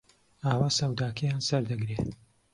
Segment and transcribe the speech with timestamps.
[0.43, 1.97] ئاوا سەوداکەیان سەردەگرێ